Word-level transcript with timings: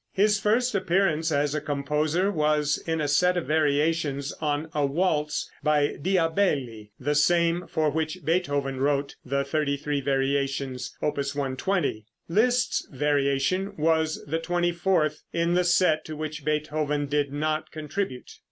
His 0.13 0.39
first 0.39 0.73
appearance 0.73 1.31
as 1.31 1.53
a 1.53 1.61
composer 1.61 2.31
was 2.31 2.79
in 2.87 2.99
a 2.99 3.07
set 3.07 3.37
of 3.37 3.45
variations 3.45 4.33
on 4.41 4.67
a 4.73 4.83
waltz 4.83 5.47
by 5.61 5.95
Diabelli, 6.01 6.89
the 6.99 7.13
same 7.13 7.67
for 7.67 7.91
which 7.91 8.25
Beethoven 8.25 8.79
wrote 8.79 9.15
the 9.23 9.43
thirty 9.43 9.77
three 9.77 10.01
variations, 10.01 10.97
Opus 11.03 11.35
120. 11.35 12.07
Liszt's 12.27 12.87
variation 12.91 13.75
was 13.77 14.25
the 14.25 14.39
twenty 14.39 14.71
fourth 14.71 15.21
in 15.33 15.53
the 15.53 15.63
set 15.63 16.03
to 16.05 16.15
which 16.15 16.43
Beethoven 16.43 17.05
did 17.05 17.31
not 17.31 17.69
contribute. 17.69 18.31